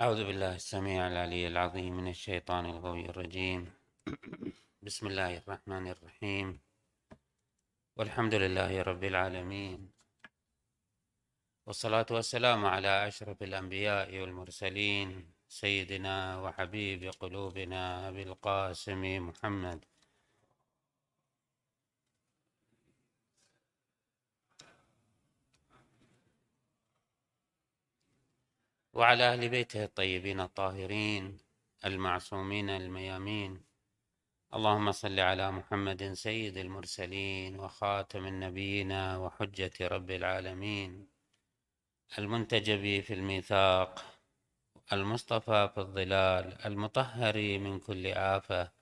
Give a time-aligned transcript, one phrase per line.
[0.00, 3.72] أعوذ بالله السميع العلي العظيم من الشيطان الغوي الرجيم.
[4.86, 6.60] بسم الله الرحمن الرحيم.
[7.96, 9.92] والحمد لله رب العالمين.
[11.66, 19.84] والصلاة والسلام على أشرف الأنبياء والمرسلين سيدنا وحبيب قلوبنا أبي القاسم محمد.
[28.92, 31.38] وعلى أهل بيته الطيبين الطاهرين
[31.84, 33.62] المعصومين الميامين.
[34.54, 41.08] اللهم صل على محمد سيد المرسلين وخاتم النبيين وحجة رب العالمين.
[42.18, 44.04] المنتجب في الميثاق
[44.92, 48.72] المصطفى في الظلال المطهر من كل آفة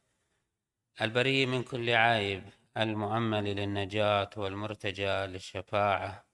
[1.00, 2.44] البري من كل عيب
[2.76, 6.24] المؤمل للنجاة والمرتجى للشفاعة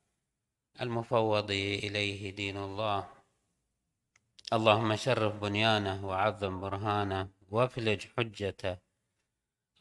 [0.81, 3.14] المفوض إليه دين الله.
[4.55, 8.77] اللهم شرف بنيانه وعظم برهانه وافلج حجته.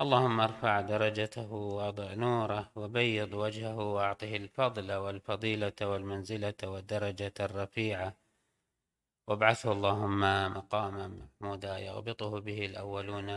[0.02, 8.18] اللهم ارفع درجته واضع نوره وبيض وجهه واعطه الفضل والفضيلة والمنزلة والدرجة الرفيعة.
[9.28, 10.22] وابعثه اللهم
[10.58, 13.30] مقاما محمودا يغبطه به الأولون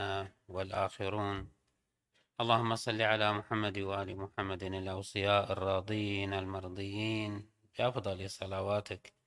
[0.48, 1.48] والآخرون.
[2.40, 7.50] اللهم صل على محمد وآل محمد الأوصياء الراضين المرضيين.
[7.78, 9.25] بافضل صلواتك.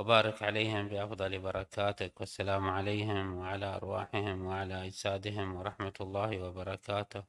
[0.00, 7.24] وبارك عليهم بأفضل بركاتك والسلام عليهم وعلى أرواحهم وعلى أجسادهم ورحمة الله وبركاته.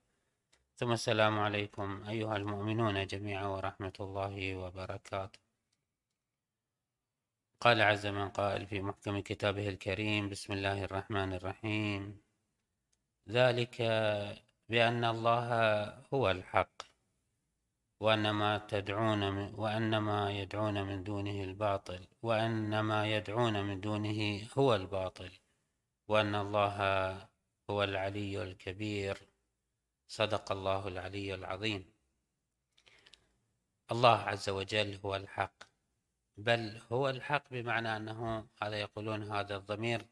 [0.78, 5.40] ثم السلام عليكم أيها المؤمنون جميعا ورحمة الله وبركاته.
[7.62, 12.22] قال عز من قائل في محكم كتابه الكريم بسم الله الرحمن الرحيم.
[13.30, 13.82] ذلك
[14.70, 15.48] بأن الله
[16.14, 16.91] هو الحق.
[18.02, 19.56] وأن ما تدعون من
[20.32, 22.08] يدعون من دونه الباطل.
[22.22, 25.32] وأن ما يدعون من دونه هو الباطل.
[26.08, 26.78] وأن الله
[27.70, 29.18] هو العلي الكبير.
[30.08, 31.94] صدق الله العلي العظيم.
[33.92, 35.64] الله عز وجل هو الحق.
[36.38, 40.06] بل هو الحق بمعنى أنه هذا يقولون هذا الضمير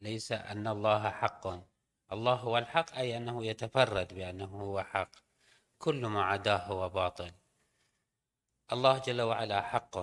[0.00, 1.46] ليس أن الله حق.
[2.12, 5.23] الله هو الحق أي أنه يتفرد بأنه هو حق.
[5.78, 7.32] كل ما عداه هو باطل.
[8.72, 9.98] الله جل وعلا حق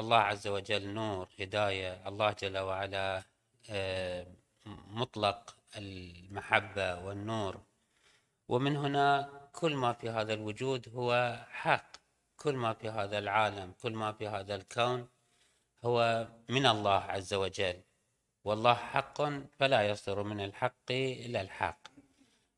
[0.00, 2.08] الله عز وجل نور هداية.
[2.08, 3.22] الله جل وعلا
[3.70, 4.26] آه،
[4.66, 7.60] مطلق المحبة والنور.
[8.48, 11.96] ومن هنا كل ما في هذا الوجود هو حق.
[12.36, 15.08] كل ما في هذا العالم كل ما في هذا الكون
[15.84, 17.82] هو من الله عز وجل.
[18.44, 19.22] والله حق
[19.58, 21.93] فلا يصدر من الحق إلى الحق.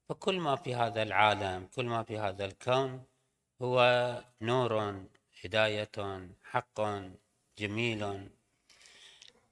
[0.09, 3.05] فكل ما في هذا العالم كل ما في هذا الكون
[3.63, 3.79] هو
[4.41, 5.05] نور
[5.45, 5.91] هداية
[6.45, 6.81] حق
[7.59, 8.31] جميل.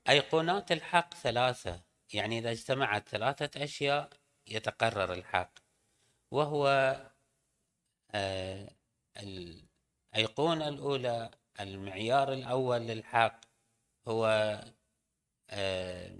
[0.08, 1.80] أيقونات الحق ثلاثة
[2.12, 4.10] يعني إذا اجتمعت ثلاثة أشياء
[4.46, 5.52] يتقرر الحق.
[6.30, 6.66] وهو
[8.14, 8.70] آه،
[9.16, 13.40] الأيقونة الأولى المعيار الأول للحق
[14.08, 14.26] هو
[15.50, 16.16] آه،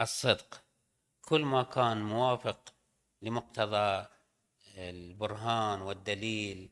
[0.00, 0.64] الصدق.
[1.22, 2.77] كل ما كان موافق
[3.22, 4.06] لمقتضى
[4.76, 6.70] البرهان والدليل.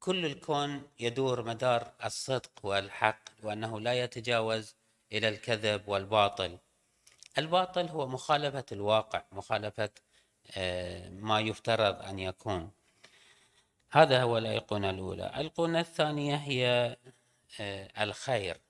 [0.00, 4.74] كل الكون يدور مدار الصدق والحق وأنه لا يتجاوز
[5.12, 6.58] إلى الكذب والباطل.
[7.38, 9.90] الباطل هو مخالفة الواقع مخالفة
[10.56, 12.70] آه، ما يفترض أن يكون.
[13.90, 15.26] هذا هو الأيقونة الأولى.
[15.26, 16.96] الأيقونة الثانية هي
[17.60, 18.60] آه، الخير.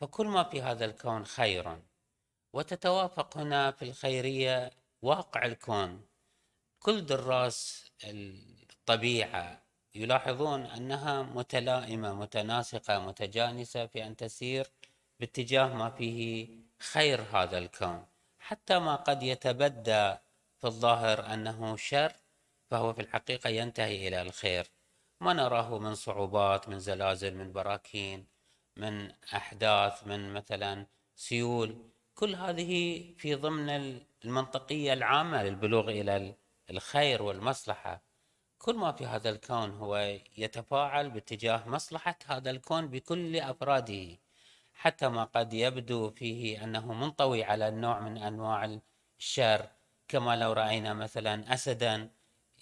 [0.00, 1.78] فكل ما في هذا الكون خير
[2.52, 4.70] وتتوافق هنا في الخيرية
[5.02, 6.06] واقع الكون.
[6.80, 9.62] كل دراس الطبيعة
[9.94, 14.66] يلاحظون أنها متلائمة متناسقة متجانسة في أن تسير
[15.20, 16.48] باتجاه ما فيه
[16.78, 18.06] خير هذا الكون.
[18.38, 20.14] حتى ما قد يتبدى
[20.58, 22.12] في الظاهر أنه شر
[22.70, 24.66] فهو في الحقيقة ينتهي إلى الخير.
[25.20, 28.26] ما نراه من صعوبات من زلازل من براكين
[28.76, 30.86] من أحداث من مثلا
[31.16, 31.90] سيول.
[32.16, 36.34] كل هذه في ضمن المنطقية العامة للبلوغ إلى
[36.70, 38.02] الخير والمصلحة.
[38.58, 44.18] كل ما في هذا الكون هو يتفاعل باتجاه مصلحة هذا الكون بكل أفراده.
[44.74, 48.78] حتى ما قد يبدو فيه أنه منطوي على النوع من أنواع
[49.18, 49.68] الشر.
[50.08, 52.10] كما لو رأينا مثلا أسدا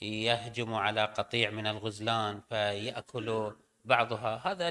[0.03, 3.53] يهجم على قطيع من الغزلان فيأكل
[3.85, 4.43] بعضها.
[4.45, 4.71] هذا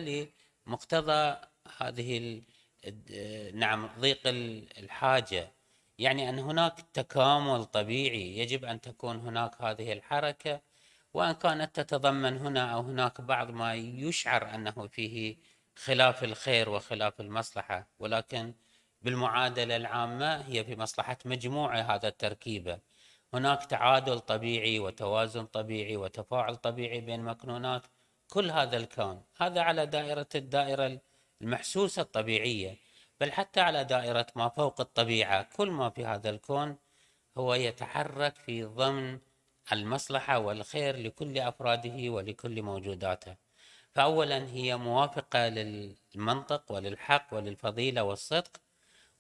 [0.68, 1.36] لمقتضى
[1.78, 2.42] هذه
[3.54, 4.20] نعم ضيق
[4.78, 5.54] الحاجة.
[5.98, 10.62] يعني أن هناك تكامل طبيعي يجب أن تكون هناك هذه الحركة
[11.14, 15.38] وأن كانت تتضمن هنا أو هناك بعض ما يشعر أنه فيه
[15.76, 17.88] خلاف الخير وخلاف المصلحة.
[18.00, 18.54] ولكن
[19.02, 22.80] بالمعادلة العامة هي في مصلحة مجموعة هذا التركيبة
[23.34, 27.88] هناك تعادل طبيعي وتوازن طبيعي وتفاعل طبيعي بين مكنونات
[28.28, 29.24] كل هذا الكون.
[29.38, 31.02] هذا على دائرة الدائرة
[31.42, 32.78] المحسوسة الطبيعية
[33.20, 36.78] بل حتى على دائرة ما فوق الطبيعة كل ما في هذا الكون
[37.38, 39.20] هو يتحرك في ضمن
[39.72, 43.36] المصلحة والخير لكل أفراده ولكل موجوداته.
[43.92, 48.62] فأولا هي موافقة للمنطق وللحق وللفضيلة والصدق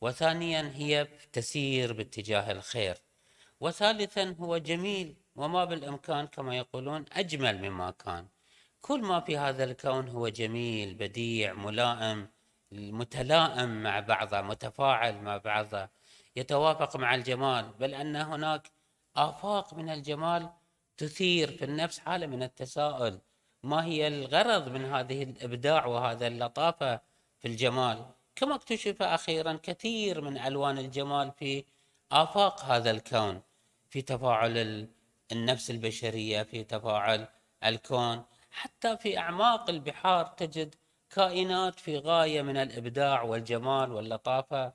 [0.01, 2.97] وثانيا هي تسير باتجاه الخير.
[3.59, 8.27] وثالثا هو جميل وما بالإمكان كما يقولون أجمل مما كان.
[8.85, 12.29] كل ما في هذا الكون هو جميل بديع ملائم
[12.71, 15.89] متلائم مع بعضه متفاعل مع بعضه
[16.35, 17.73] يتوافق مع الجمال.
[17.79, 18.71] بل أن هناك
[19.15, 20.49] آفاق من الجمال
[20.97, 23.19] تثير في النفس حالة من التساؤل.
[23.63, 27.01] ما هي الغرض من هذه الإبداع وهذا اللطافة
[27.39, 28.05] في الجمال؟
[28.35, 31.65] كما اكتشف أخيرا كثير من ألوان الجمال في
[32.11, 33.41] آفاق هذا الكون
[33.89, 34.87] في تفاعل
[35.31, 37.27] النفس البشرية في تفاعل
[37.63, 38.23] الكون.
[38.53, 40.75] حتى في أعماق البحار تجد
[41.09, 44.73] كائنات في غاية من الإبداع والجمال واللطافة.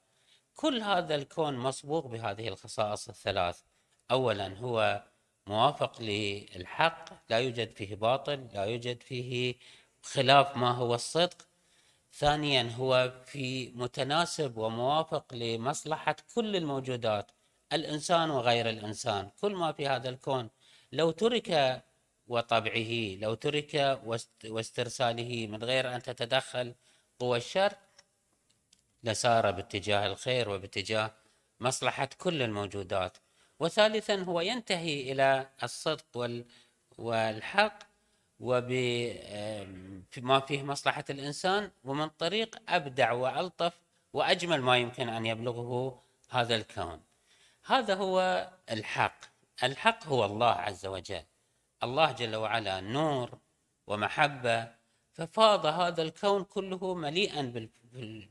[0.56, 3.62] كل هذا الكون مصبوغ بهذه الخصائص الثلاث.
[4.10, 5.04] أولا هو
[5.46, 9.54] موافق للحق لا يوجد فيه باطل لا يوجد فيه
[10.02, 11.48] خلاف ما هو الصدق.
[12.12, 17.32] ثانيا هو في متناسب وموافق لمصلحة كل الموجودات
[17.72, 19.30] الإنسان وغير الإنسان.
[19.40, 20.50] كل ما في هذا الكون
[20.92, 21.82] لو ترك
[22.28, 23.16] وطبعه.
[23.16, 24.00] لو ترك
[24.44, 26.74] واسترساله من غير أن تتدخل
[27.18, 27.72] قوى الشر.
[29.02, 31.14] لسار باتجاه الخير وباتجاه
[31.60, 33.18] مصلحة كل الموجودات.
[33.60, 36.44] وثالثا هو ينتهي إلى الصدق
[36.98, 37.78] والحق
[38.40, 43.72] وبما فيه مصلحة الإنسان ومن طريق أبدع وألطف
[44.12, 47.02] وأجمل ما يمكن أن يبلغه هذا الكون.
[47.64, 49.20] هذا هو الحق.
[49.62, 51.24] الحق هو الله عز وجل.
[51.82, 53.38] الله جل وعلا نور
[53.86, 54.68] ومحبة
[55.12, 57.70] ففاض هذا الكون كله مليئا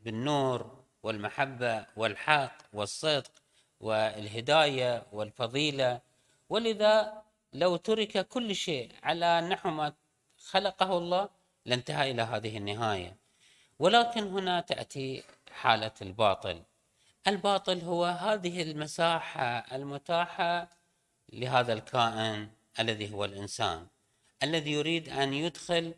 [0.04, 3.32] بالنور والمحبة والحق والصدق
[3.80, 6.02] والهداية والفضيلة.
[6.50, 7.24] ولذا
[7.54, 9.94] لو ترك كل شيء على نحو ما
[10.50, 11.30] خلقه الله
[11.66, 13.18] لانتهى إلى هذه النهاية.
[13.80, 16.64] ولكن هنا تأتي حالة الباطل.
[17.28, 20.70] الباطل هو هذه المساحة المتاحة
[21.34, 22.57] لهذا الكائن.
[22.80, 23.88] الذي هو الإنسان
[24.44, 25.94] الذي يريد أن يدخل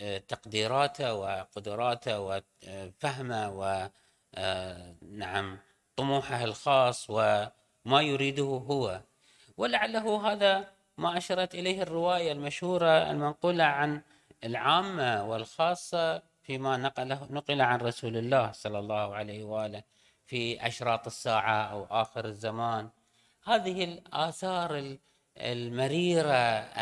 [0.00, 5.58] آه، تقديراته وقدراته وفهمه ونعم آه،
[5.96, 9.00] طموحه الخاص وما يريده هو.
[9.56, 10.68] ولعله هذا
[10.98, 14.02] ما أشرت إليه الرواية المشهورة المنقولة عن
[14.44, 19.82] العامة والخاصة فيما نقله نقل عن رسول الله صلى الله عليه وآله
[20.26, 22.90] في أشراط الساعة أو آخر الزمان.
[23.44, 24.96] هذه الآثار
[25.36, 26.34] المريرة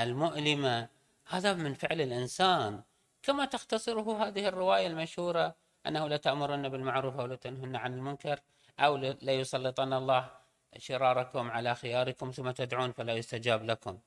[0.02, 0.88] المؤلمة
[1.28, 2.82] هذا من فعل الإنسان.
[3.22, 5.54] كما تختصره هذه الرواية المشهورة
[5.86, 8.40] أنه لتأمرن بالمعروف أو لتنهن عن المنكر
[8.80, 10.30] أو ليسلطن الله
[10.78, 13.98] شراركم على خياركم ثم تدعون فلا يستجاب لكم.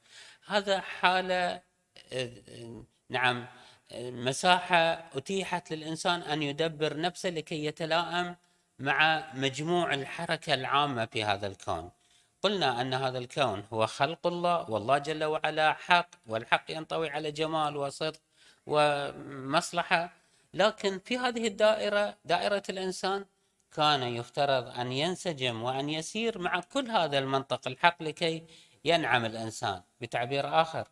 [0.45, 1.61] هذا حالة
[3.09, 3.47] نعم
[3.95, 8.35] مساحة أتيحت للإنسان أن يدبر نفسه لكي يتلائم
[8.79, 11.92] مع مجموع الحركة العامة في هذا الكون.
[12.47, 17.77] قلنا أن هذا الكون هو خلق الله والله جل وعلا حق والحق ينطوي على جمال
[17.77, 18.19] وصدق
[18.66, 20.13] ومصلحة.
[20.54, 23.25] لكن في هذه الدائرة دائرة الإنسان
[23.75, 28.44] كان يفترض أن ينسجم وأن يسير مع كل هذا المنطق الحق لكي
[28.85, 30.87] ينعم الإنسان بتعبير آخر.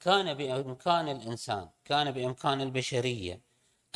[0.00, 3.40] كان بإمكان الإنسان كان بإمكان البشرية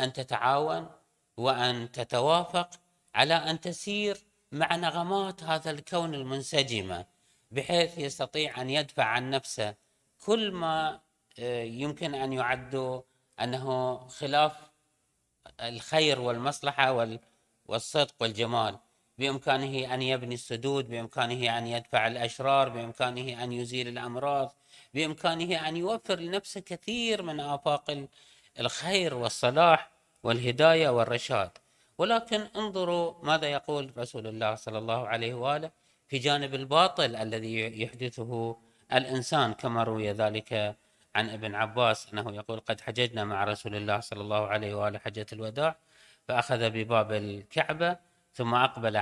[0.00, 0.88] أن تتعاون
[1.36, 2.70] وأن تتوافق
[3.14, 7.06] على أن تسير مع نغمات هذا الكون المنسجمة
[7.50, 9.74] بحيث يستطيع أن يدفع عن نفسه
[10.24, 11.00] كل ما
[11.38, 13.02] آه، يمكن أن يعد
[13.40, 14.52] أنه خلاف
[15.60, 17.06] الخير والمصلحة
[17.66, 18.78] والصدق والجمال.
[19.18, 24.56] بإمكانه أن يبني السدود بإمكانه أن يدفع الأشرار بإمكانه أن يزيل الأمراض
[24.94, 28.06] بإمكانه أن يوفر لنفسه كثير من آفاق
[28.60, 29.90] الخير والصلاح
[30.22, 31.50] والهداية والرشاد.
[31.98, 35.70] ولكن انظروا ماذا يقول رسول الله صلى الله عليه وآله
[36.08, 38.56] في جانب الباطل الذي يحدثه
[38.92, 40.76] الإنسان كما روي ذلك
[41.14, 45.26] عن ابن عباس أنه يقول قد حججنا مع رسول الله صلى الله عليه وآله حجة
[45.32, 45.76] الوداع
[46.28, 47.96] فأخذ بباب الكعبة
[48.34, 48.96] ثم أقبل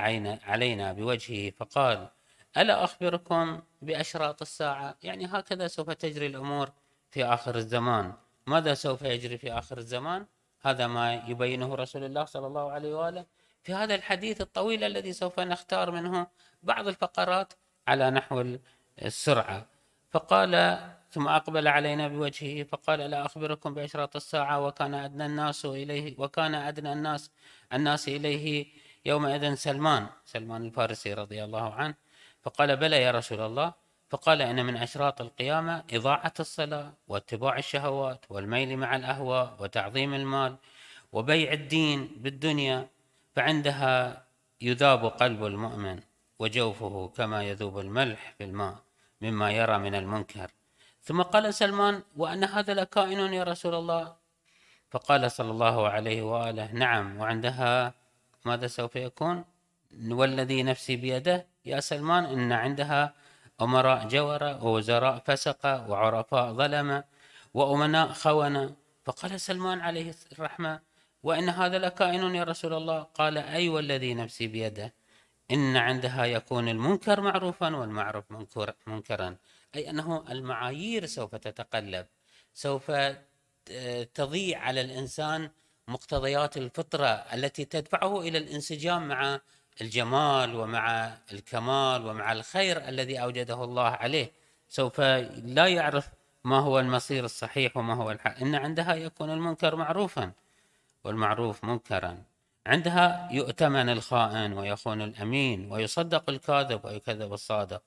[0.44, 2.08] علينا بوجهه فقال
[2.56, 6.72] ألا أخبركم بأشراط الساعة؟ يعني هكذا سوف تجري الأمور
[7.10, 8.12] في آخر الزمان.
[8.46, 10.26] ماذا سوف يجري في آخر الزمان؟
[10.64, 13.26] هذا ما يبينه رسول الله صلى الله عليه وآله.
[13.62, 16.26] في هذا الحديث الطويل الذي سوف نختار منه
[16.62, 17.52] بعض الفقرات
[17.88, 18.56] على نحو
[19.02, 19.66] السرعة.
[20.10, 20.78] فقال
[21.10, 26.92] ثم أقبل علينا بوجهه فقال لا أخبركم بأشراط الساعة وكان أدنى الناس إليه وكان أدنى
[26.92, 27.30] الناس
[27.72, 28.66] الناس إليه
[29.04, 31.94] يومئذ سلمان سلمان الفارسي رضي الله عنه.
[32.42, 33.83] فقال بلى يا رسول الله
[34.14, 40.56] فقال إن من أشراط القيامة إضاعة الصلاة واتباع الشهوات والميل مع الأهواء وتعظيم المال
[41.12, 42.88] وبيع الدين بالدنيا
[43.36, 44.24] فعندها
[44.60, 46.00] يذاب قلب المؤمن
[46.38, 48.76] وجوفه كما يذوب الملح في الماء
[49.20, 50.50] مما يرى من المنكر.
[51.02, 54.14] ثم قال سلمان وأن هذا لكائن يا رسول الله؟
[54.90, 57.20] فقال صلى الله عليه وآله نعم.
[57.20, 57.94] وعندها
[58.44, 59.44] ماذا سوف يكون؟
[60.08, 63.23] والذي نفسي بيده يا سلمان إن عندها
[63.60, 67.04] أمراء جورة ووزراء فسقة وعرفاء ظلمة
[67.54, 70.80] وأمناء خونة فقال سلمان عليه الرحمة
[71.22, 73.02] وإن هذا لكائن يا رسول الله.
[73.02, 74.94] قال أي والذي نفسي بيده.
[75.50, 78.24] إن عندها يكون المنكر معروفا والمعروف
[78.86, 79.36] منكرا.
[79.74, 82.06] أي أنه المعايير سوف تتقلب
[82.54, 82.92] سوف
[84.14, 85.50] تضيع على الإنسان
[85.88, 89.40] مقتضيات الفطرة التي تدفعه إلى الانسجام مع
[89.80, 94.32] الجمال ومع الكمال ومع الخير الذي أوجده الله عليه
[94.68, 96.08] سوف لا يعرف
[96.44, 100.32] ما هو المصير الصحيح وما هو الحق إن عندها يكون المنكر معروفا
[101.04, 102.22] والمعروف منكرا.
[102.66, 107.82] عندها يؤتمن الخائن ويخون الأمين ويصدق الكاذب ويكذب الصادق.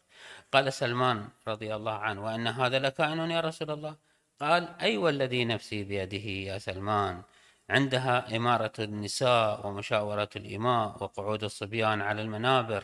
[0.54, 3.96] قال سلمان رضي الله عنه وأن هذا لكائن يا رسول الله؟
[4.40, 7.22] قال أي والذي نفسي بيده يا سلمان.
[7.70, 12.84] عندها إمارة النساء ومشاورة الإماء وقعود الصبيان على المنابر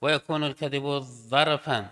[0.00, 0.98] ويكون الكذب
[1.28, 1.90] ظرفا.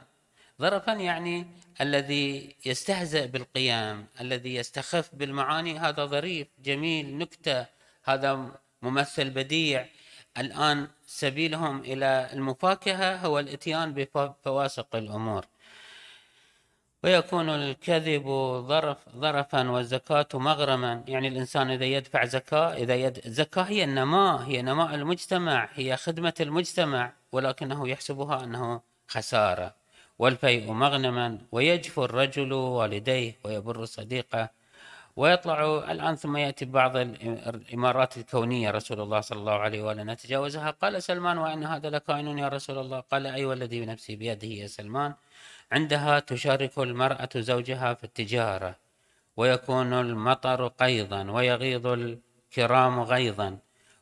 [0.60, 1.46] ظرفا يعني
[1.80, 5.78] الذي يستهزئ بالقيام الذي يستخف بالمعاني.
[5.78, 7.66] هذا ظريف جميل نكتة.
[8.04, 8.50] هذا
[8.82, 9.86] ممثل بديع.
[10.38, 15.46] الآن سبيلهم إلى المفاكهة هو الإتيان بفواسق الأمور.
[17.04, 18.26] ويكون الكذب
[18.68, 21.04] ظرف ظرفا والزكاة مغرما.
[21.08, 23.20] يعني الإنسان إذا يدفع زكاة إذا يد...
[23.26, 29.74] زكاة هي النماء هي نماء المجتمع هي خدمة المجتمع ولكنه يحسبها أنه خسارة.
[30.18, 34.61] والفيء مغنما ويجفو الرجل والديه ويبر صديقه.
[35.16, 40.70] ويطلع الآن ثم يأتي بعض الإمارات الكونية رسول الله صلى الله عليه وآله نتجاوزها.
[40.70, 43.00] قال سلمان وإن هذا لكائن يا رسول الله.
[43.00, 45.14] قال أي أيوة والذي بنفسي بيده يا سلمان
[45.72, 48.74] عندها تشارك المرأة زوجها في التجارة
[49.36, 53.58] ويكون المطر قيضا ويغيظ الكرام غيظا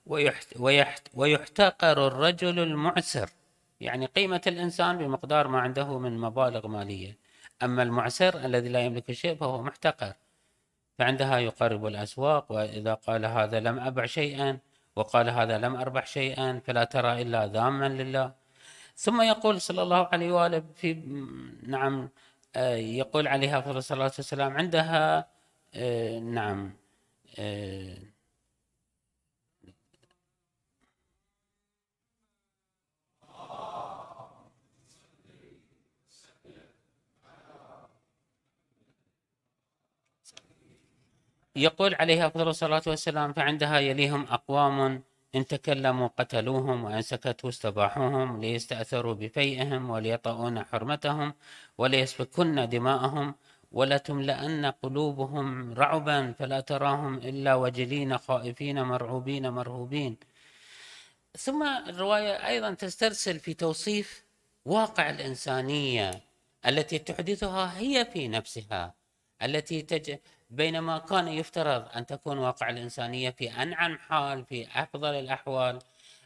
[0.07, 3.31] ويحت ويحت ويحتقر الرجل المعسر.
[3.81, 7.17] يعني قيمة الإنسان بمقدار ما عنده من مبالغ مالية.
[7.63, 10.13] أما المعسر الذي لا يملك شيء فهو محتقر.
[11.01, 14.59] فعندها يقرب الأسواق وإذا قال هذا لم أبع شيئا
[14.97, 18.33] وقال هذا لم أربح شيئا فلا ترى إلا ذاما لله.
[18.97, 20.95] ثم يقول صلى الله عليه وآله في
[21.67, 22.09] نعم
[22.57, 25.29] آه، يقول عليها أفضل الصلاة والسلام عندها
[25.75, 26.77] آه، نعم
[41.57, 45.03] يقول عليه أفضل الصلاة والسلام فعندها يليهم أقوام
[45.35, 51.35] إن تكلموا قتلوهم وإن سكتوا استباحوهم ليستأثروا بفيئهم وليطؤون حرمتهم
[51.79, 53.35] وليسفكن دماءهم
[53.73, 60.17] ولتملأن قلوبهم رعبا فلا تراهم إلا وجلين خائفين مرعوبين مرهوبين.
[61.39, 64.25] ثم الرواية أيضا تسترسل في توصيف
[64.65, 66.11] واقع الإنسانية
[66.67, 68.95] التي تحدثها هي في نفسها
[69.43, 70.17] التي تج...
[70.51, 75.79] بينما كان يفترض أن تكون واقع الإنسانية في أنعم حال في أفضل الأحوال.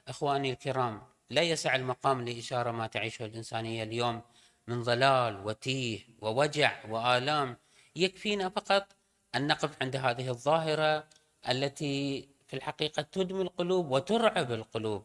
[0.09, 4.23] إخواني الكرام لا يسع المقام لإشارة ما تعيشه الإنسانية اليوم
[4.69, 7.57] من ضلال وتيه ووجع وآلام.
[7.97, 8.87] يكفينا فقط
[9.35, 11.05] أن نقف عند هذه الظاهرة
[11.49, 15.05] التي في الحقيقة تدمي القلوب وترعب القلوب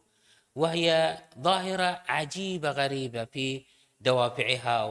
[0.56, 3.66] وهي ظاهرة عجيبة غريبة في
[4.02, 4.84] دوافعها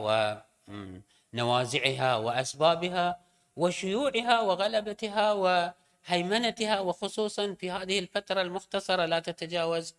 [1.33, 3.28] ونوازعها وأسبابها.
[3.59, 9.95] وشيوعها وغلبتها وهيمنتها وخصوصا في هذه الفترة المختصرة لا تتجاوز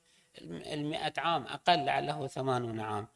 [0.75, 3.07] المئة عام أقل لعله ثمانون عام.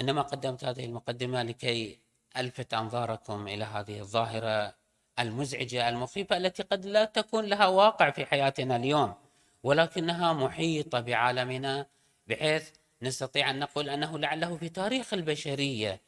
[0.00, 1.98] إنما قدمت هذه المقدمة لكي
[2.36, 4.74] ألفت أنظاركم إلى هذه الظاهرة
[5.18, 9.14] المزعجة المخيفة التي قد لا تكون لها واقع في حياتنا اليوم
[9.62, 11.86] ولكنها محيطة بعالمنا
[12.26, 12.70] بحيث
[13.02, 16.00] نستطيع أن نقول أنه لعله في تاريخ البشرية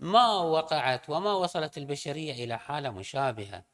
[0.00, 3.64] ما وقعت وما وصلت البشرية إلى حالة مشابهة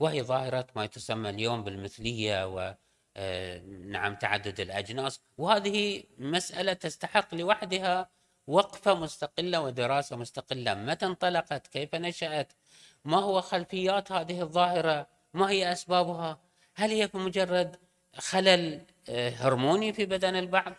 [0.00, 2.74] وهي ظاهرة ما تسمى اليوم بالمثلية و
[3.16, 5.20] آه، نعم تعدد الأجناس.
[5.38, 8.10] وهذه مسألة تستحق لوحدها
[8.46, 10.74] وقفة مستقلة ودراسة مستقلة.
[10.74, 12.52] متى انطلقت؟ كيف نشأت؟
[13.04, 16.38] ما هو خلفيات هذه الظاهرة؟ ما هي أسبابها؟
[16.74, 17.76] هل هي بمجرد
[18.16, 20.72] خلل آه، هرموني في بدن البعض؟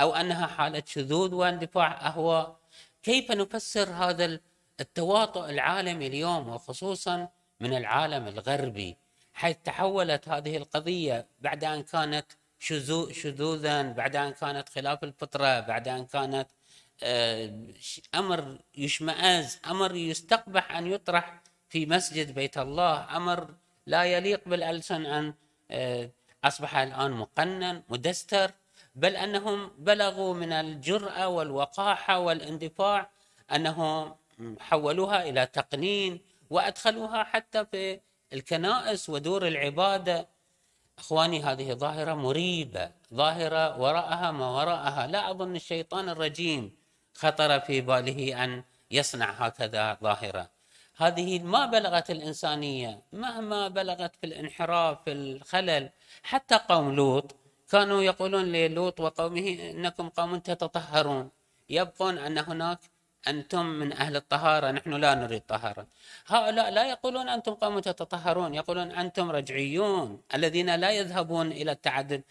[0.00, 2.59] أو أنها حالة شذوذ واندفاع أهواء؟
[3.02, 4.40] كيف نفسر هذا
[4.80, 7.28] التواطؤ العالمي اليوم وخصوصا
[7.60, 8.96] من العالم الغربي
[9.32, 12.26] حيث تحولت هذه القضية بعد أن كانت
[13.12, 16.48] شذوذا بعد أن كانت خلاف الفطرة بعد أن كانت
[17.02, 17.66] آه،
[18.14, 23.54] أمر يشمئز أمر يستقبح أن يطرح في مسجد بيت الله أمر
[23.86, 25.34] لا يليق بالألسن أن
[25.70, 26.10] آه،
[26.44, 28.50] أصبح الآن مقنن مدستر.
[28.94, 33.10] بل أنهم بلغوا من الجرأة والوقاحة والاندفاع
[33.52, 34.14] أنهم
[34.60, 36.20] حولوها إلى تقنين
[36.50, 38.00] وأدخلوها حتى في
[38.32, 40.28] الكنائس ودور العبادة.
[40.98, 45.06] أخواني هذه ظاهرة مريبة ظاهرة وراءها ما وراءها.
[45.06, 46.76] لا أظن الشيطان الرجيم
[47.14, 50.50] خطر في باله أن يصنع هكذا ظاهرة.
[50.96, 55.90] هذه ما بلغت الإنسانية مهما بلغت في الانحراف في الخلل
[56.22, 57.36] حتى قوم لوط
[57.70, 61.30] كانوا يقولون للوط وقومه إنكم قوم تتطهرون.
[61.68, 62.78] يبقون أن هناك
[63.28, 65.86] أنتم من أهل الطهارة نحن لا نريد طهارة.
[66.26, 72.22] هؤلاء لا يقولون أنتم قوم تتطهرون يقولون أنتم رجعيون الذين لا يذهبون إلى التعدد.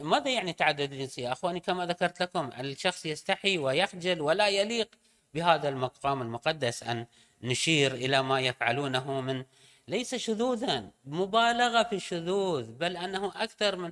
[0.00, 4.88] ماذا يعني تعدد الجنسية؟ أخواني كما ذكرت لكم الشخص يستحي ويخجل ولا يليق
[5.34, 7.06] بهذا المقام المقدس أن
[7.42, 9.44] نشير إلى ما يفعلونه من
[9.88, 13.90] ليس شذوذا مبالغة في الشذوذ بل أنه أكثر من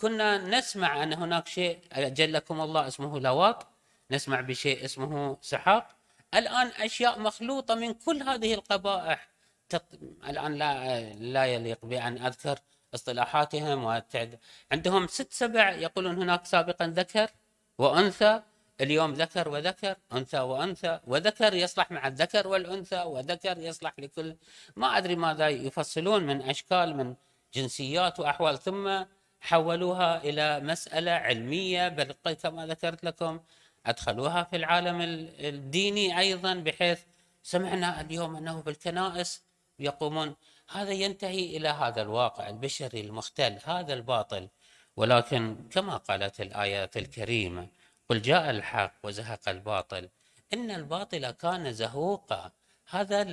[0.00, 3.66] كنا نسمع أن هناك شيء جلكم الله اسمه لواط.
[4.10, 5.88] نسمع بشيء اسمه سحاق.
[6.34, 9.28] الآن أشياء مخلوطة من كل هذه القبائح.
[9.68, 9.82] تط...
[10.28, 12.58] الآن لا لا يليق بأن أذكر
[12.94, 14.38] اصطلاحاتهم والتعد...
[14.72, 17.30] عندهم ست سبع يقولون هناك سابقا ذكر
[17.78, 18.42] وأنثى.
[18.80, 21.00] اليوم ذكر وذكر أنثى وأنثى.
[21.06, 24.36] وذكر يصلح مع الذكر والأنثى وذكر يصلح لكل.
[24.76, 27.14] ما أدري ماذا يفصلون من أشكال من
[27.54, 28.58] جنسيات وأحوال.
[28.58, 29.04] ثم
[29.42, 33.40] حولوها إلى مسألة علمية بل كما ذكرت لكم
[33.86, 35.00] أدخلوها في العالم
[35.40, 37.00] الديني أيضا بحيث
[37.42, 39.42] سمعنا اليوم أنه بالكنائس
[39.78, 40.34] يقومون.
[40.70, 44.48] هذا ينتهي إلى هذا الواقع البشري المختل هذا الباطل.
[44.96, 47.68] ولكن كما قالت الآيات الكريمة
[48.08, 50.08] قل جاء الحق وزهق الباطل.
[50.52, 52.50] إن الباطل كان زهوقا.
[52.88, 53.24] هذا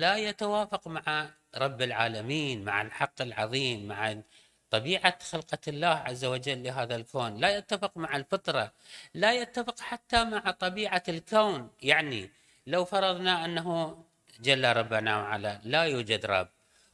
[0.00, 4.22] لا يتوافق مع رب العالمين مع الحق العظيم مع
[4.72, 7.36] طبيعة خلقة الله عز وجل لهذا الكون.
[7.36, 8.72] لا يتفق مع الفطرة
[9.14, 11.70] لا يتفق حتى مع طبيعة الكون.
[11.82, 12.30] يعني
[12.66, 13.98] لو فرضنا أنه
[14.40, 16.48] جل ربنا وعلا لا يوجد رب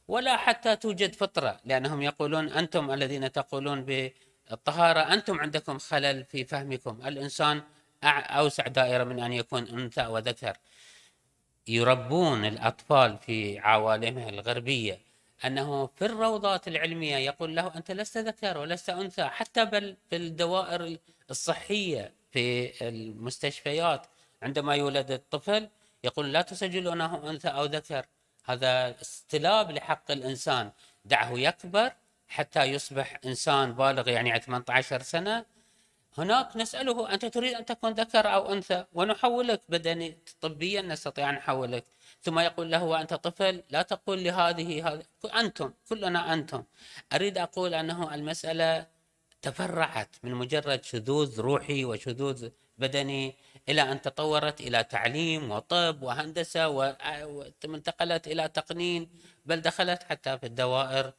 [0.07, 6.99] ولا حتى توجد فطرة لأنهم يقولون أنتم الذين تقولون بالطهارة أنتم عندكم خلل في فهمكم.
[7.05, 7.63] الإنسان
[8.39, 10.57] أوسع دائرة من أن يكون أنثى وذكر.
[11.67, 15.08] يربون الأطفال في عوالمه الغربية.
[15.45, 20.97] أنه في الروضات العلمية يقول له أنت لست ذكر ولست أنثى حتى بل في الدوائر
[21.29, 24.07] الصحية في المستشفيات
[24.41, 25.69] عندما يولد الطفل
[26.03, 28.05] يقول لا تسجلونه أنثى أو ذكر.
[28.45, 30.71] هذا استلاب لحق الإنسان.
[31.05, 31.91] دعه يكبر
[32.27, 35.45] حتى يصبح إنسان بالغ يعني 18 سنة.
[36.17, 41.85] هناك نسأله أنت تريد أن تكون ذكر أو أنثى؟ ونحولك بدني طبيا نستطيع أن نحولك.
[42.21, 45.03] ثم يقول له وأنت طفل لا تقول لهذه هذه
[45.39, 46.63] أنتم كلنا أنتم.
[47.13, 48.87] أريد أقول أنه المسألة
[49.41, 53.35] تفرعت من مجرد شذوذ روحي وشذوذ بدني
[53.69, 59.09] إلى أن تطورت إلى تعليم وطب وهندسة وانتقلت إلى تقنين
[59.45, 61.13] بل دخلت حتى في الدوائر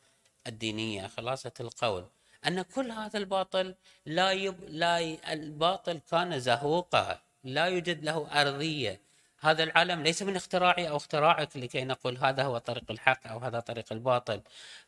[0.47, 2.05] الدينية خلاصة القول.
[2.47, 3.75] أن كل هذا الباطل
[4.07, 4.65] لا يب...
[4.69, 4.99] لا
[5.33, 9.01] الباطل كان زهوقا لا يوجد له أرضية.
[9.43, 13.61] هذا العالم ليس من اختراعي أو اختراعك لكي نقول هذا هو طريق الحق أو هذا
[13.61, 14.43] طريق الباطل.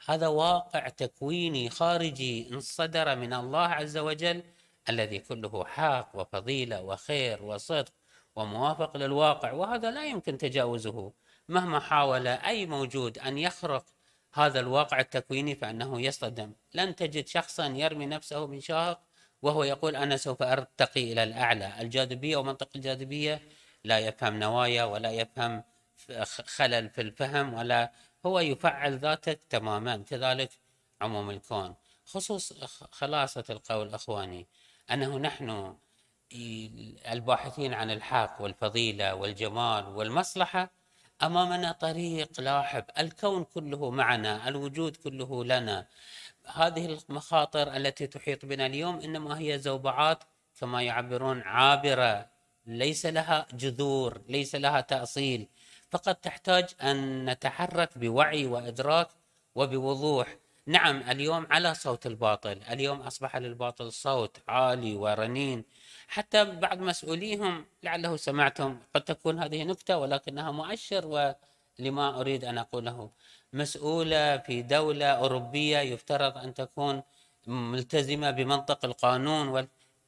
[0.07, 4.43] هذا واقع تكويني خارجي انصدر من الله عز وجل
[4.89, 7.93] الذي كله حق وفضيلة وخير وصدق
[8.37, 11.13] وموافق للواقع وهذا لا يمكن تجاوزه.
[11.49, 13.85] مهما حاول أي موجود أن يخرق
[14.35, 16.53] هذا الواقع التكويني فإنه يصطدم.
[16.75, 19.01] لن تجد شخصا يرمي نفسه من شاهق
[19.43, 21.81] وهو يقول أنا سوف أرتقي إلى الأعلى.
[21.81, 23.43] الجاذبية ومنطق الجاذبية
[23.85, 25.65] لا يفهم نوايا ولا يفهم
[26.47, 27.93] خلل في الفهم ولا
[28.27, 30.51] هو يفعل ذاته تماما كذلك
[31.01, 31.75] عموم الكون.
[32.05, 32.53] خصوص
[32.91, 34.47] خلاصة القول أخواني
[34.91, 35.77] أنه نحن
[37.13, 40.71] الباحثين عن الحق والفضيلة والجمال والمصلحة
[41.23, 45.87] أمامنا طريق لاحب الكون كله معنا الوجود كله لنا.
[46.47, 50.25] هذه المخاطر التي تحيط بنا اليوم إنما هي زوبعات
[50.61, 52.32] كما يعبرون عابرة
[52.67, 55.49] ليس لها جذور ليس لها تأصيل.
[55.91, 59.09] فقط تحتاج أن نتحرك بوعي وإدراك
[59.55, 60.37] وبوضوح.
[60.67, 62.61] نعم اليوم على صوت الباطل.
[62.71, 65.65] اليوم أصبح للباطل صوت عالي ورنين.
[66.09, 73.11] حتى بعض مسؤوليهم لعله سمعتم قد تكون هذه نكتة ولكنها مؤشر ولما أريد أن أقوله.
[73.53, 77.03] مسؤولة في دولة أوروبية يفترض أن تكون
[77.47, 79.49] ملتزمة بمنطق القانون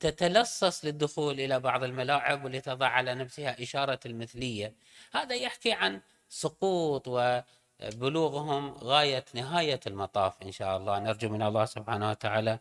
[0.05, 4.75] تتلصص للدخول إلى بعض الملاعب ولتضع على نفسها إشارة المثلية.
[5.13, 10.99] هذا يحكي عن سقوط وبلوغهم غاية نهاية المطاف إن شاء الله.
[10.99, 12.59] نرجو من الله سبحانه وتعالى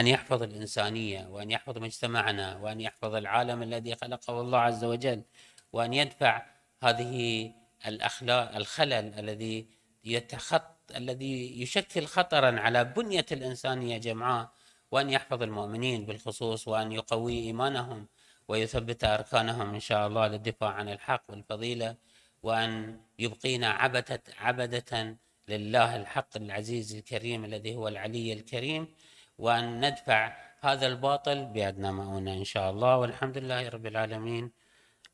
[0.00, 5.22] أن يحفظ الإنسانية وأن يحفظ مجتمعنا وأن يحفظ العالم الذي خلقه الله عز وجل
[5.72, 6.46] وأن يدفع
[6.82, 7.52] هذه
[7.86, 9.66] الاخلاق الخلل الذي
[10.04, 14.50] يتخط الذي يشكل خطرا على بنية الإنسانية جمعاء.
[14.92, 18.08] وأن يحفظ المؤمنين بالخصوص وأن يقوي إيمانهم
[18.48, 21.96] ويثبت أركانهم إن شاء الله للدفاع عن الحق والفضيلة
[22.42, 25.16] وأن يبقينا عبده عبدة
[25.48, 28.88] لله الحق العزيز الكريم الذي هو العلي الكريم
[29.38, 34.50] وأن ندفع هذا الباطل بأدنى مؤونة إن شاء الله والحمد لله رب العالمين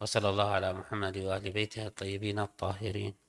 [0.01, 3.28] وصلى الله على محمد وآل بيته الطيبين الطاهرين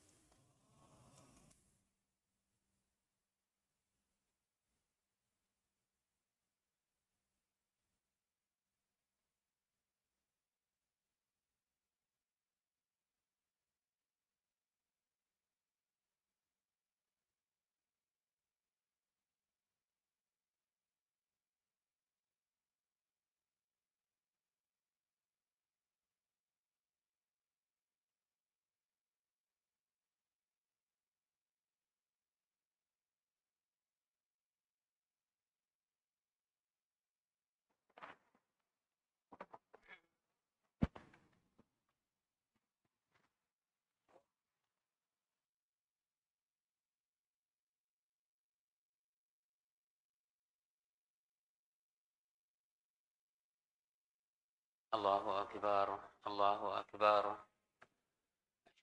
[54.94, 57.38] الله أكبر الله أكبر.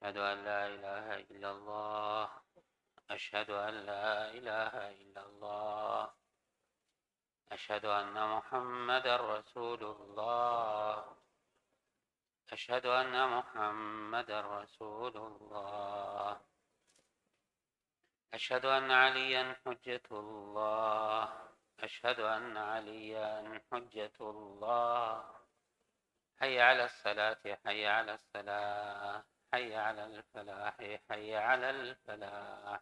[0.01, 2.29] أشهد أن لا إله إلا الله.
[3.09, 6.09] أشهد أن لا إله إلا الله.
[7.51, 11.15] أشهد أن محمد رسول الله.
[12.51, 16.41] أشهد أن محمد رسول الله.
[18.33, 21.23] أشهد أن عليا حجة الله.
[21.79, 25.36] أشهد أن عليا حجة الله.
[26.39, 29.23] حي على الصلاة حي على الصلاة
[29.53, 30.77] حي على الفلاح
[31.09, 32.81] حي على الفلاح.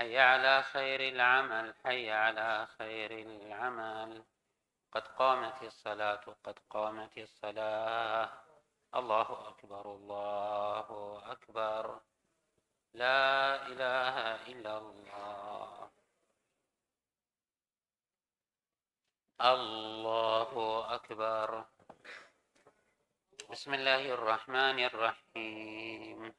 [0.00, 4.24] حي على خير العمل حي على خير العمل.
[4.92, 8.32] قد قامت الصلاة قد قامت الصلاة.
[8.94, 12.00] الله أكبر الله أكبر.
[12.94, 14.16] لا إله
[14.52, 15.90] إلا الله.
[19.40, 21.64] الله أكبر.
[23.50, 26.32] بسم الله الرحمن الرحيم.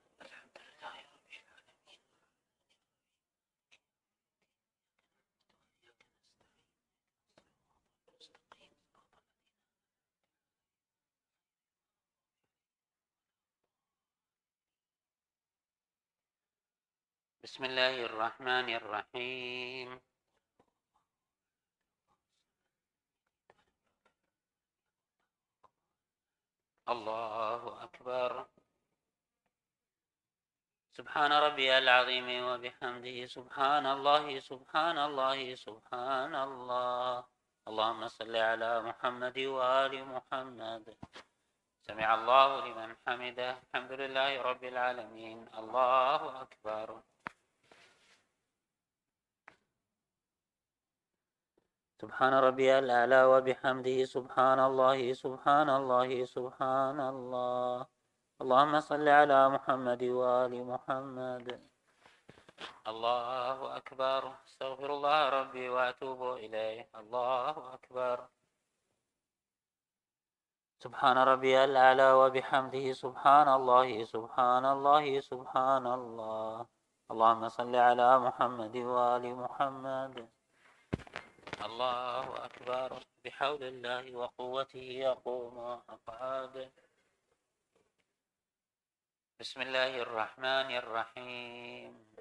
[17.43, 20.14] بسم الله الرحمن الرحيم.
[26.89, 28.45] الله أكبر.
[30.93, 33.25] سبحان ربي العظيم وبحمده.
[33.25, 37.23] سبحان الله سبحان الله سبحان الله.
[37.67, 40.97] اللهم صل على محمد وآل محمد.
[41.81, 43.51] سمع الله لمن حمده.
[43.51, 45.49] الحمد لله رب العالمين.
[45.57, 47.01] الله أكبر.
[51.95, 57.85] سبحان ربي الأعلى وبحمده سبحان الله سبحان الله سبحان الله.
[58.41, 61.47] اللهم صل على محمد وآل محمد.
[62.87, 64.21] الله أكبر.
[64.47, 66.89] استغفر الله ربي وأتوب إليه.
[66.95, 68.27] الله أكبر.
[70.83, 76.65] سبحان ربي الأعلى وبحمده سبحان الله سبحان الله سبحان الله.
[77.11, 80.34] اللهم صل على محمد وآل محمد.
[81.61, 83.03] الله أكبر.
[83.25, 85.57] بحول الله وقوته يقوم
[85.89, 86.71] أقعاد
[89.39, 92.14] بسم الله الرحمن الرحيم.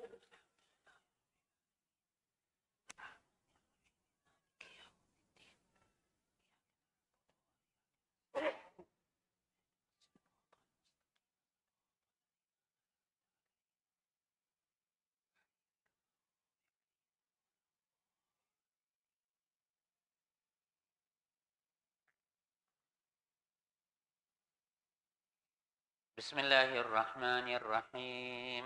[26.14, 28.64] بسم الله الرحمن الرحيم.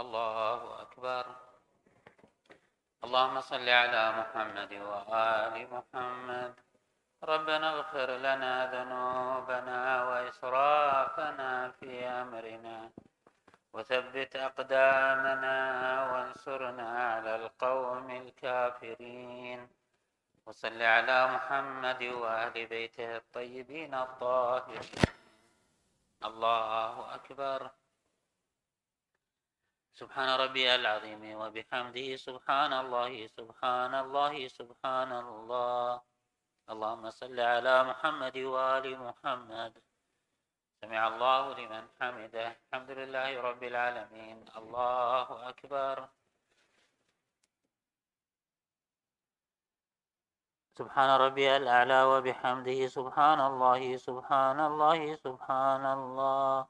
[0.00, 1.24] الله أكبر.
[3.04, 6.52] اللهم صل على محمد وآل محمد.
[7.24, 13.05] ربنا اغفر لنا ذنوبنا وإسرافنا في أمرنا.
[13.76, 15.56] وثبت أقدامنا
[16.12, 19.68] وانصرنا على القوم الكافرين.
[20.46, 25.04] وصل على محمد وأهل بيته الطيبين الطاهرين.
[26.24, 27.70] الله أكبر.
[29.92, 36.00] سبحان ربي العظيم وبحمده سبحان الله سبحان الله سبحان الله.
[36.72, 39.85] اللهم صل على محمد وآل محمد.
[40.86, 42.46] سمع الله لمن حمده.
[42.46, 44.44] الحمد لله رب العالمين.
[44.56, 46.08] الله أكبر.
[50.78, 52.86] سبحان ربي الأعلى وبحمده.
[52.86, 56.66] سبحان الله سبحان الله سبحان الله.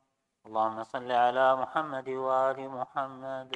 [0.47, 3.53] اللهم صل على محمد وآل محمد.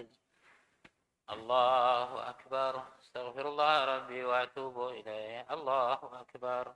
[1.31, 2.73] الله أكبر.
[3.01, 5.47] استغفر الله ربي وأتوب إليه.
[5.51, 6.75] الله أكبر.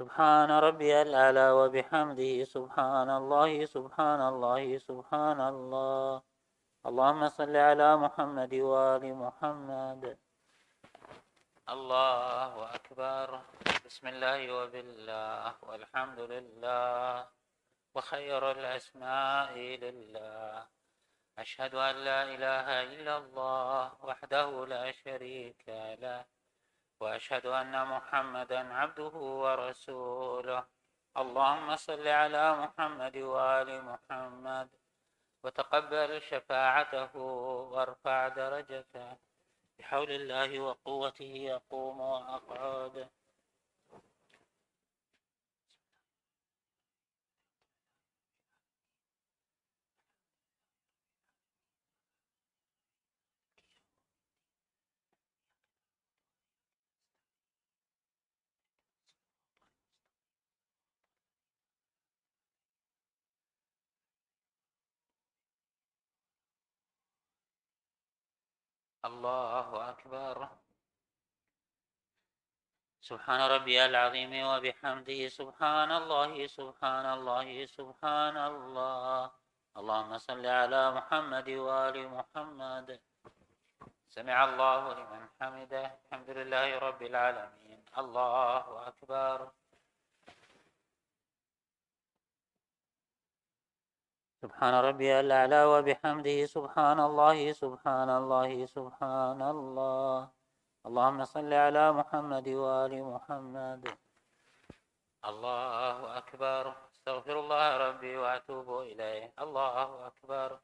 [0.00, 6.22] سبحان ربي الأعلى وبحمده سبحان الله سبحان الله سبحان الله.
[6.88, 10.16] اللهم صل على محمد وآل محمد.
[11.68, 13.28] الله أكبر.
[13.86, 17.28] بسم الله وبالله والحمد لله
[17.94, 19.52] وخير الأسماء
[19.84, 20.64] لله.
[21.38, 25.64] أشهد أن لا إله إلا الله وحده لا شريك
[26.00, 26.24] له.
[27.00, 30.64] وأشهد أن محمدا عبده ورسوله.
[31.16, 34.68] اللهم صل على محمد وآل محمد
[35.44, 37.16] وتقبل شفاعته
[37.72, 39.16] وارفع درجته.
[39.78, 43.10] بحول الله وقوته أقوم وأقعد.
[69.04, 70.48] الله أكبر.
[73.00, 79.30] سبحان ربي العظيم وبحمده سبحان الله سبحان الله سبحان الله.
[79.76, 83.00] اللهم صل على محمد وآل محمد.
[84.08, 85.86] سمع الله لمن حمده.
[86.04, 87.80] الحمد لله رب العالمين.
[87.98, 89.59] الله أكبر.
[94.40, 100.28] سبحان ربي الأعلى وبحمده سبحان الله سبحان الله سبحان الله.
[100.86, 103.82] اللهم صل على محمد وآل محمد.
[105.24, 106.74] الله أكبر.
[106.92, 109.32] استغفر الله ربي وأتوب إليه.
[109.36, 110.58] الله أكبر.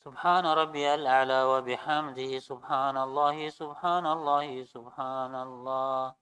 [0.00, 6.14] سبحان ربي الأعلى وبحمده سبحان الله سبحان الله سبحان الله.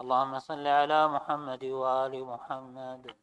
[0.00, 3.21] اللهم صل على محمد وآل محمد.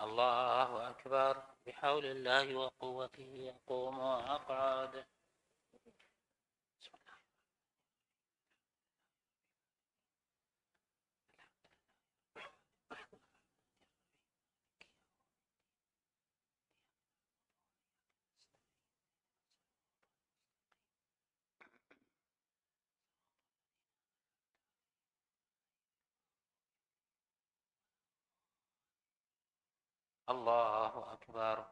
[0.00, 1.42] الله أكبر.
[1.66, 5.04] بحول الله وقوته أقوم وأقعد
[30.30, 31.64] الله أكبر.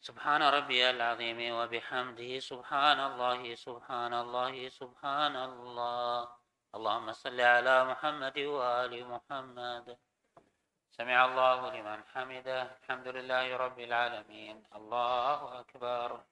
[0.00, 6.28] سبحان ربي العظيم وبحمده سبحان الله سبحان الله سبحان الله.
[6.74, 9.98] اللهم صل على محمد وآل محمد.
[10.90, 12.62] سمع الله لمن حمده.
[12.62, 14.62] الحمد لله رب العالمين.
[14.74, 16.31] الله أكبر.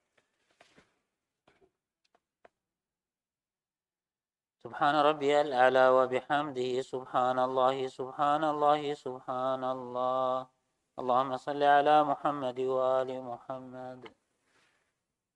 [4.65, 10.47] سبحان ربي الأعلى وبحمده سبحان الله سبحان الله سبحان الله.
[10.99, 14.13] اللهم صل على محمد وآل محمد.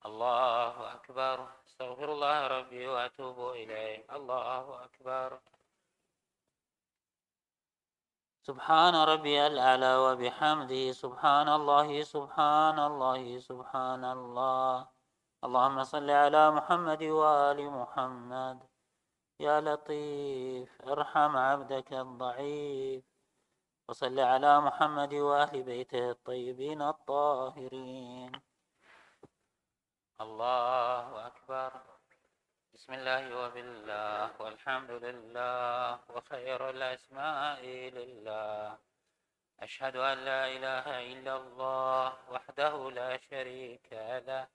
[0.07, 1.49] الله أكبر.
[1.67, 4.05] استغفر الله ربي وأتوب إليه.
[4.13, 5.41] الله أكبر.
[8.45, 14.87] سبحان ربي الأعلى وبحمده سبحان الله سبحان الله سبحان الله.
[15.45, 18.74] اللهم صل على محمد وآل محمد.
[19.41, 23.05] يا لطيف ارحم عبدك الضعيف.
[23.89, 28.33] وصل على محمد وأهل بيته الطيبين الطاهرين.
[30.21, 31.73] الله أكبر.
[32.75, 38.79] بسم الله وبالله والحمد لله وخير الأسماء لله.
[39.61, 43.89] أشهد أن لا إله إلا الله وحده لا شريك
[44.27, 44.47] له.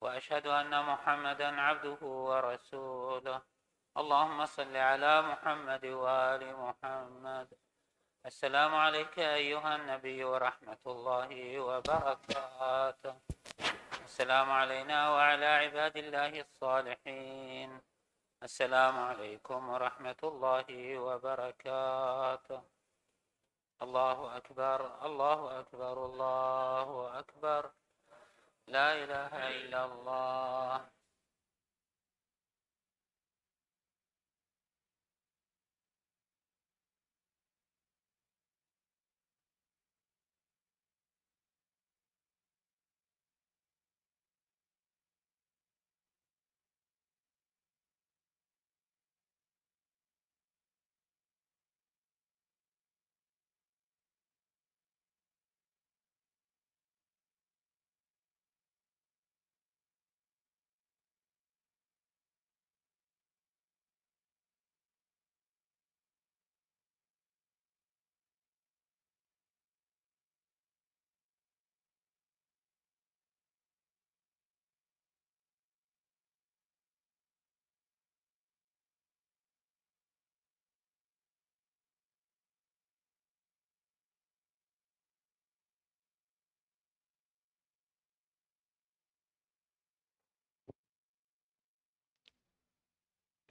[0.00, 3.55] وأشهد أن محمدا عبده ورسوله.
[3.96, 7.48] اللهم صل على محمد وآل محمد.
[8.26, 11.30] السلام عليك أيها النبي ورحمة الله
[11.60, 13.14] وبركاته.
[14.04, 17.80] السلام علينا وعلى عباد الله الصالحين.
[18.42, 22.60] السلام عليكم ورحمة الله وبركاته.
[23.82, 27.62] الله أكبر الله أكبر الله أكبر.
[28.68, 30.95] لا إله إلا الله.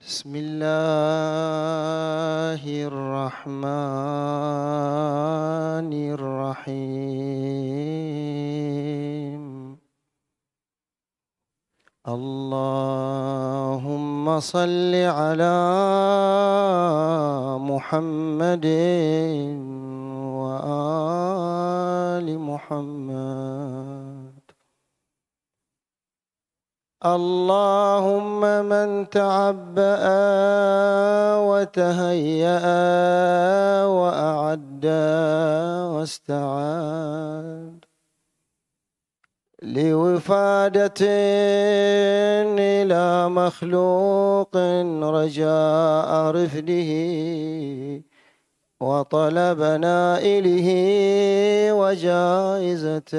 [0.06, 0.62] بسم الله
[2.62, 3.56] الرحمن
[6.14, 7.02] الرحيم.
[12.06, 13.04] اللهم
[14.40, 15.58] صل على
[17.58, 18.66] محمد
[20.38, 23.75] وآل محمد.
[27.04, 30.04] اللهم من تعبأ
[31.44, 32.64] وتهيأ
[33.84, 34.86] وأعد
[35.92, 37.84] واستعاد
[39.62, 41.02] لوفادة
[42.56, 44.56] إلى مخلوق
[45.02, 46.90] رجاء رفده
[48.80, 50.68] وطلب نائله
[51.72, 53.16] وجائزته.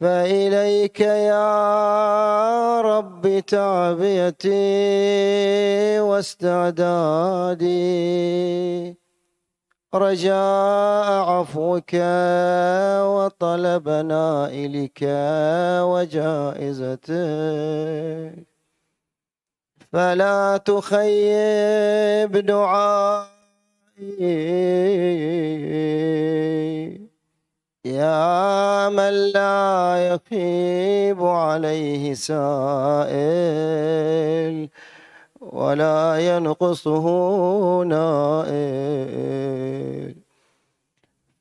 [0.00, 4.50] فإليك يا رب تعبيتي
[6.00, 7.76] واستعدادي.
[9.94, 11.94] رجاء عفوك
[13.00, 14.98] وطلب نائلك
[15.80, 17.06] وجائزتك
[19.92, 23.36] فلا تخيب دعائي.
[27.86, 33.16] يا من لا يخيب عليه سائل
[35.40, 37.06] ولا ينقصه
[37.82, 39.26] نائل.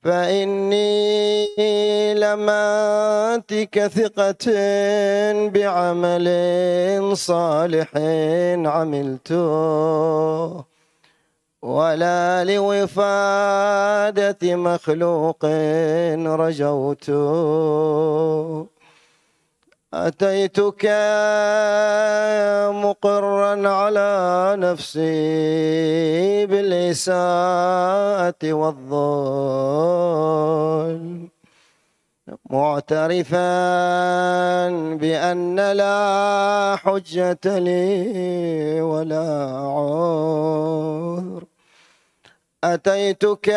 [0.03, 1.47] فإني
[2.13, 4.45] لماتك ثقة
[5.49, 6.27] بعمل
[7.17, 7.89] صالح
[8.65, 10.74] عملته.
[11.65, 15.45] ولا لوفادة مخلوق
[16.41, 17.10] رجوت.
[19.93, 20.86] أتيتك
[22.86, 27.16] مقرا على نفسي بالإساءة
[28.43, 29.95] والظلم
[32.49, 33.45] معترفا
[34.95, 39.28] بأن لا حجة لي ولا
[39.76, 41.55] عذر.
[42.74, 43.49] أتيتك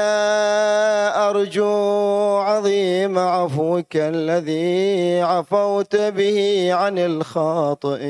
[1.28, 8.08] أرجو عظيم عفوك الذي عفوت به عن الخاطئين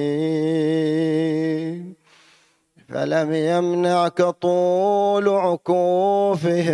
[2.88, 6.72] فلم يمنعك طول عكوفهم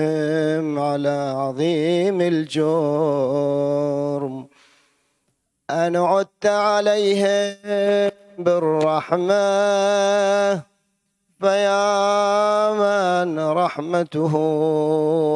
[0.78, 3.54] على عظيم الجرم.
[5.70, 9.34] أن عدت عليهم بالرحمة.
[11.44, 14.34] فيا من رحمته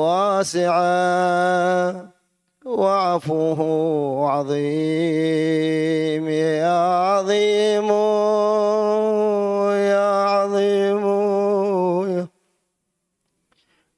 [0.09, 0.89] واسعة
[2.65, 3.61] وعفوه
[4.31, 6.25] عظيم.
[6.29, 6.81] يا
[7.13, 7.89] عظيم
[9.93, 11.05] يا عظيم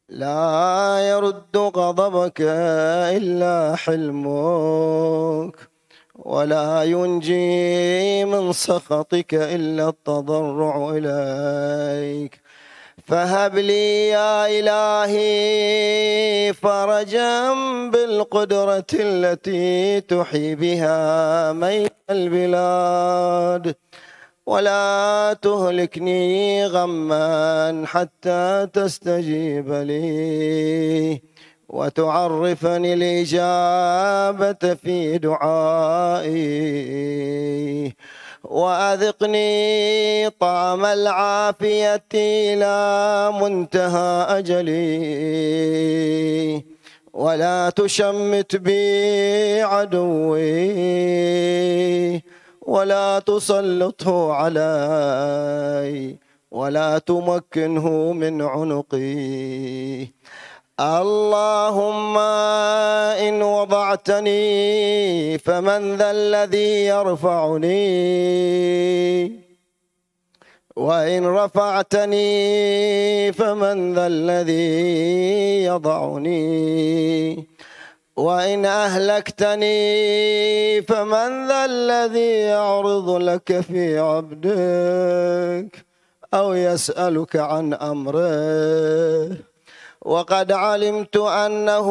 [0.08, 2.40] لا يرد غضبك
[3.16, 5.69] إلا حلمك.
[6.24, 12.40] ولا ينجي من سخطك إلا التضرع إليك.
[13.06, 17.52] فهب لي يا إلهي فرجا
[17.90, 23.74] بالقدرة التي تحيي بها ميت البلاد.
[24.46, 31.29] ولا تهلكني غما حتى تستجيب لي.
[31.70, 36.40] وتعرفني الإجابة في دعائي.
[38.44, 44.80] وأذقني طعم العافية إلى منتهى أجلي.
[47.12, 50.50] ولا تشمت بي عدوي.
[52.62, 56.16] ولا تسلطه علي.
[56.50, 60.19] ولا تمكنه من عنقي.
[60.80, 62.18] اللهم
[63.28, 67.80] إن وضعتني فمن ذا الذي يرفعني؟
[70.76, 72.32] وإن رفعتني
[73.32, 77.46] فمن ذا الذي يضعني؟
[78.16, 79.72] وإن أهلكتني
[80.82, 85.84] فمن ذا الذي يعرض لك في عبدك
[86.34, 89.49] أو يسألك عن أمره
[90.04, 91.88] وقد علمت أنه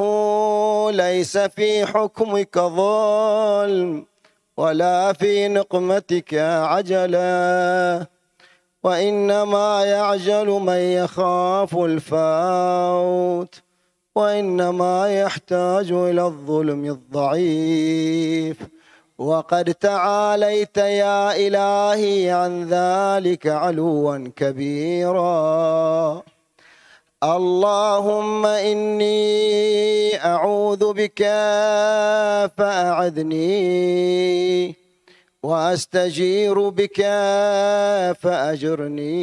[0.92, 4.06] ليس في حكمك ظلم
[4.58, 8.06] ولا في نقمتك عجلا
[8.84, 13.56] وإنما يعجل من يخاف الفوت
[14.16, 18.58] وإنما يحتاج إلى الظلم الضعيف.
[19.18, 26.22] وقد تعاليت يا إلهي عن ذلك علوا كبيرا.
[27.24, 31.20] اللهم إني أعوذ بك
[32.58, 33.56] فأعذني
[35.44, 37.02] وأستجير بك
[38.22, 39.20] فأجرني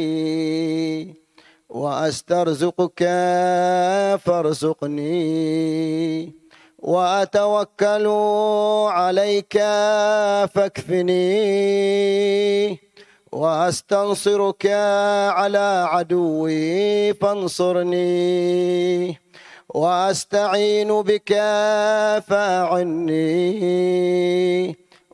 [1.69, 3.03] وأسترزقك
[4.25, 5.17] فارزقني
[6.79, 8.07] وأتوكل
[8.87, 9.57] عليك
[10.53, 11.27] فاكفني
[13.31, 14.65] وأستنصرك
[15.29, 19.17] على عدوي فانصرني.
[19.69, 21.33] وأستعين بك
[22.27, 23.17] فاعني.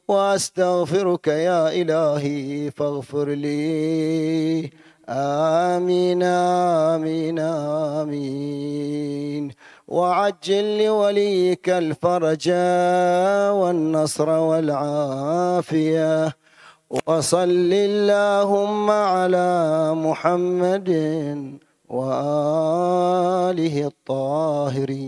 [0.07, 4.70] وأستغفرك يا إلهي فاغفر لي.
[5.09, 9.51] آمين آمين آمين.
[9.88, 12.49] وعجل لوليك الفرج
[13.59, 16.43] والنصر والعافية.
[16.94, 20.89] وصل اللهم على محمد
[21.89, 25.04] وآله الطاهرين.